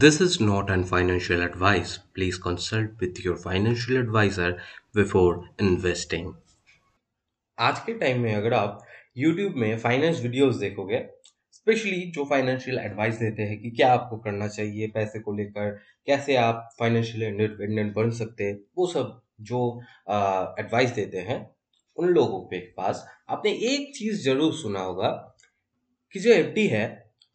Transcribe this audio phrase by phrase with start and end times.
[0.00, 1.98] This is not an financial advice.
[2.14, 4.56] Please consult with your financial advisor
[4.94, 6.30] before investing.
[7.58, 8.86] आज के time में अगर आप
[9.18, 11.02] YouTube में फाइनेंस वीडियोस देखोगे
[11.52, 15.70] स्पेशली जो फाइनेंशियल एडवाइस देते हैं कि क्या आपको करना चाहिए, पैसे को लेकर,
[16.06, 19.62] कैसे आप फाइनेंशियल इंडिपेंडेंट बन सकते हैं, वो सब जो
[20.58, 21.40] एडवाइस देते हैं,
[21.96, 25.10] उन लोगों के पास आपने एक चीज़ ज़रूर सुना होगा
[26.12, 26.84] कि जो एफ़ है,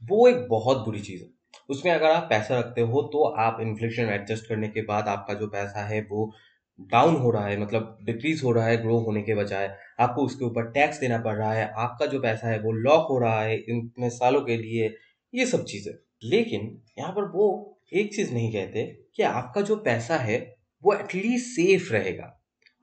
[0.04, 1.37] वो एक बहुत बुरी चीज़ है
[1.70, 5.48] उसमें अगर आप पैसा रखते हो तो आप इन्फ्लेशन एडजस्ट करने के बाद आपका जो
[5.48, 6.32] पैसा है, वो
[6.80, 9.68] डाउन हो रहा है मतलब डिक्रीज हो रहा है ग्रो होने के बजाय।
[10.00, 13.18] आपको उसके ऊपर टैक्स देना पड़ रहा है, आपका जो पैसा है, वो लॉक हो
[13.20, 14.94] रहा है इतने सालों के लिए,
[15.34, 15.94] ये सब चीज़ें।
[16.24, 18.84] लेकिन यहाँ पर वो एक चीज़ नहीं कहते
[19.16, 20.40] कि आपका जो पैसा है,
[20.84, 22.34] वो एटलीस्ट सेफ़ रहेगा।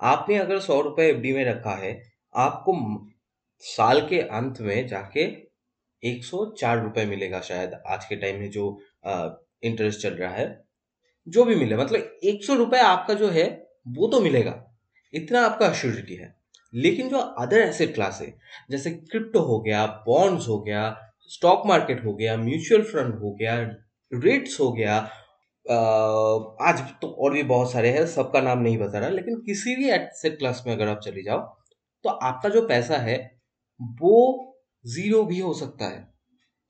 [0.00, 2.02] आपने अगर सौ रुपए एफडी में रखा है,
[2.34, 2.74] आपको
[3.62, 5.26] साल के अंत में जाके
[6.04, 8.78] एक सौ चार रुपए मिलेगा शायद आज के टाइम में जो
[9.62, 10.46] इंटरेस्ट चल रहा है।
[11.26, 13.46] जो भी मिले मतलब एक सौ रुपए आपका जो है,
[13.88, 14.60] वो तो मिलेगा।
[15.14, 16.34] इतना आपका अश्योरिटी है।
[16.72, 18.32] लेकिन जो अदर एसेट क्लास है,
[18.70, 20.96] जैसे क्रिप्टो हो गया बॉन्ड्स हो गया
[21.30, 23.54] स्टॉक मार्केट हो गया म्यूचुअल फंड हो गया
[24.12, 24.96] रेट्स हो गया
[26.62, 29.88] आज तो और भी बहुत सारे हैं, सबका नाम नहीं बता रहा, लेकिन किसी भी
[29.90, 31.38] एसेट क्लास में अगर आप चले जाओ
[32.04, 33.16] तो आपका जो पैसा है,
[33.80, 34.53] वो
[34.84, 36.06] ज़ीरो भी हो सकता है।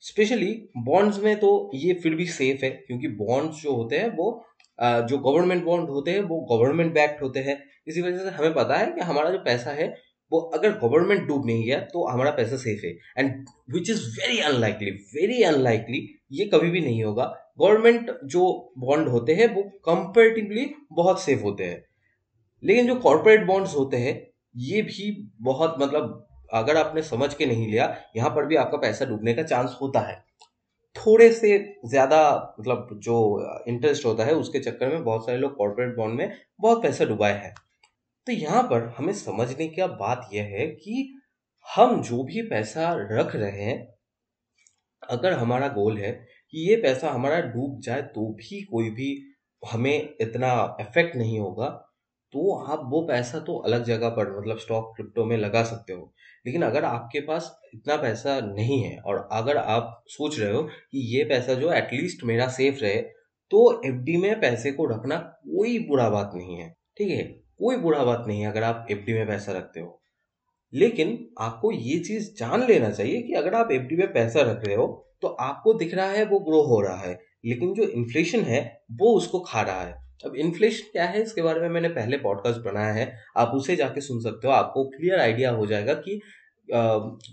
[0.03, 4.45] स्पेशली बॉन्ड्स में तो ये फिर भी सेफ़ है, क्योंकि बॉन्ड्स जो होते हैं, वो
[4.79, 7.57] जो गवर्नमेंट बॉन्ड होते हैं, वो गवर्नमेंट बैक्ड होते हैं।
[7.87, 9.87] इसी वजह से हमें पता है कि हमारा जो पैसा है,
[10.33, 14.39] वो अगर गवर्नमेंट डूब नहीं गया तो हमारा पैसा सेफ़ है। And which is very
[14.41, 17.25] unlikely very unlikely ये कभी भी नहीं होगा।
[17.61, 21.83] गवर्नमेंट जो बॉन्ड होते हैं, वो कंपेरेटिवली बहुत सेफ़ होते हैं।
[22.63, 24.15] लेकिन जो कॉरपोरेट बॉन्ड्स होते हैं,
[24.57, 29.05] ये भी बहुत मतलब अगर आपने समझ के नहीं लिया, यहाँ पर भी आपका पैसा
[29.05, 30.23] डूबने का चांस होता है।
[30.97, 33.17] थोड़े से ज़्यादा मतलब जो
[33.69, 37.33] इंटरेस्ट होता है, उसके चक्कर में बहुत सारे लोग कॉर्पोरेट बॉन्ड में बहुत पैसा डुबाए
[37.35, 37.55] हैं।
[38.27, 41.13] तो यहाँ पर हमें समझने की बात यह है कि
[41.67, 43.77] हम जो भी पैसा रख रहे हैं,
[45.03, 49.11] अगर हमारा गोल है कि ये पैसा हमारा डूब जाए तो भी कोई भी
[49.63, 51.69] हमें इतना इफ़ेक्ट नहीं होगा।
[52.35, 56.13] तो आप वो पैसा तो अलग जगह पर मतलब स्टॉक क्रिप्टो में लगा सकते हो।
[56.47, 61.17] लेकिन अगर आपके पास इतना पैसा नहीं है और अगर आप सोच रहे हो कि
[61.17, 62.97] ये पैसा जो एटलीस्ट मेरा सेफ़ रहे
[63.51, 66.69] तो एफडी में पैसे को रखना कोई बुरा बात नहीं है।
[66.99, 67.23] ठीक है?
[67.59, 70.01] कोई बुरा बात नहीं है अगर आप एफडी में पैसा रखते हो।
[70.73, 74.77] लेकिन आपको ये चीज़ जान लेना चाहिए कि अगर आप एफडी में पैसा रख रहे
[74.77, 74.87] हो
[75.23, 78.61] तो आपको दिख रहा है वो ग्रो हो रहा है, लेकिन जो इन्फ्लेशन है,
[78.93, 82.61] वो उसको खा रहा है। अब इन्फ्लेशन क्या है, इसके बारे में मैंने पहले पॉडकास्ट
[82.61, 86.21] बनाया है। आप उसे जाके सुन सकते हो। आपको क्लियर आइडिया हो जाएगा कि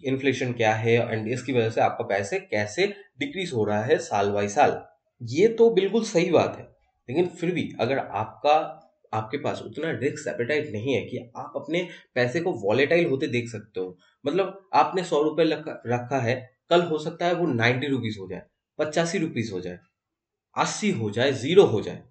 [0.06, 2.88] इन्फ्लेशन क्या है एंड इसकी वजह से आपका पैसे कैसे
[3.19, 4.81] डिक्रीज हो रहा है साल बाई साल।
[5.22, 6.63] ये तो बिल्कुल सही बात है।
[7.09, 8.53] लेकिन फिर भी अगर आपका,
[9.13, 13.50] आपके पास उतना रिस्क एपेटाइट नहीं है कि आप अपने पैसे को वॉलेटाइल होते देख
[13.50, 16.35] सकते हो। मतलब आपने सौ रुपए रखा है,
[16.69, 18.41] कल हो सकता है वो नाइन्टी रुपीज़ हो जाए,
[18.80, 19.80] पचासी रुपीज़ हो जाए,
[20.56, 22.01] अस्सी हो जाए, ज़ीरो हो जाए।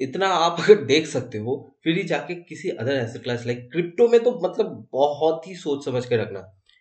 [0.00, 4.08] इतना आप अगर देख सकते हो, फिर ही जाके किसी other asset class like crypto
[4.08, 6.40] में तो मतलब बहुत ही सोच समझ के रखना।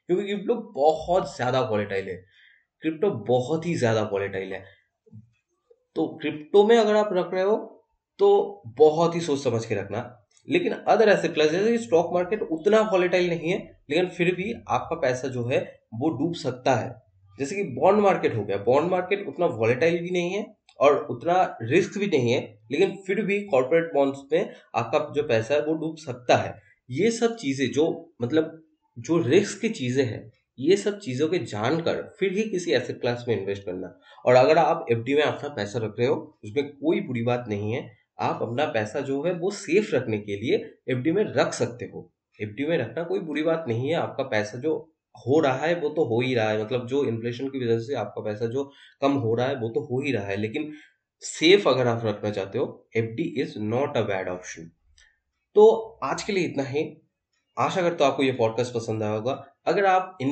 [0.10, 2.16] क्योंकि क्रिप्टो बहुत ज़्यादा वॉलेटाइल है।
[2.84, 4.64] क्रिप्टो बहुत ही ज़्यादा वॉलेटाइल है।
[5.96, 7.56] तो क्रिप्टो में अगर आप रख रहे हो
[8.20, 10.10] तो बहुत ही सोच समझ के रखना।
[10.48, 13.58] लेकिन अदर एसेट क्लास जैसे स्टॉक मार्केट उतना वॉलेटाइल नहीं है,
[13.90, 15.60] लेकिन फिर भी आपका पैसा जो है,
[15.94, 17.03] वो डूब सकता है।
[17.40, 20.46] जैसे कि बॉन्ड मार्केट हो गया। बॉन्ड मार्केट उतना वॉलेटाइल भी नहीं है
[20.80, 22.40] और उतना रिस्क भी नहीं है,
[22.72, 26.56] लेकिन फिर भी कॉर्पोरेट बॉन्ड्स में आपका जो पैसा है वो डूब सकता है।
[26.90, 28.62] ये सब चीज़ें जो मतलब
[28.98, 33.26] जो रिस्क की चीज़ें हैं, ये सब चीज़ों के जानकर फिर ही किसी एसेट क्लास
[33.28, 37.02] में इन्वेस्ट करना। और अगर आप एफडी में अपना पैसा रख रहे हो, उसमें कोई
[37.02, 37.90] बुरी बात नहीं है।
[38.20, 40.56] आप अपना पैसा जो है वो सेफ़ रखने के लिए
[40.90, 44.58] एफडी में रख सकते हो। एफडी में रखना कोई बुरी बात नहीं है। आपका पैसा
[44.58, 47.80] जो हो रहा है, वो तो हो ही रहा है। मतलब जो इन्फ्लेशन की वजह
[47.80, 48.64] से आपका पैसा जो
[49.02, 50.72] कम हो रहा है, वो तो हो ही रहा है। लेकिन
[51.24, 54.70] सेफ़ अगर आप रखना चाहते हो F D is not a bad option
[55.56, 55.66] तो
[56.04, 56.86] आज के लिए इतना ही।
[57.58, 59.34] आशा करता हूँ आपको ये पॉडकास्ट पसंद आया होगा।
[59.66, 60.32] अगर आप इन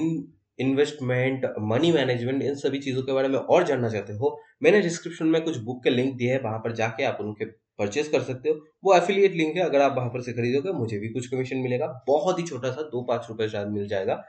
[0.59, 5.27] इन्वेस्टमेंट मनी मैनेजमेंट इन सभी चीज़ों के बारे में और जानना चाहते हो, मैंने डिस्क्रिप्शन
[5.27, 7.45] में कुछ बुक के लिंक दिए हैं। वहाँ पर जाके आप उनके
[7.79, 11.00] परचेज कर सकते हो। वो एफिलिएट लिंक है। अगर आप वहाँ पर से खरीदोगे, मुझे
[11.00, 14.23] भी कुछ कमीशन मिलेगा। बहुत ही छोटा सा, दो पाँच रुपए शायद मिल जाएगा।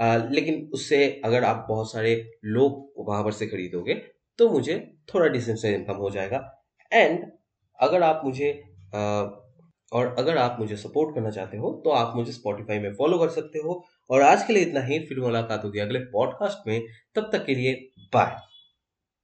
[0.00, 2.14] आ, लेकिन उससे अगर आप बहुत सारे
[2.44, 3.94] लोग वहाँ पर से खरीदोगे
[4.38, 4.76] तो मुझे
[5.14, 7.30] थोड़ा डिसेंट से इनकम हो जाएगा। एंड
[7.80, 8.50] अगर आप मुझे
[8.94, 9.00] आ,
[9.92, 13.28] और अगर आप मुझे सपोर्ट करना चाहते हो तो आप मुझे स्पॉटिफाई में फॉलो कर
[13.28, 16.82] सकते हो। और आज के लिए इतना ही। फिर मुलाकात होगी अगले पॉडकास्ट में।
[17.14, 17.74] तब तक के लिए
[18.14, 18.36] बाय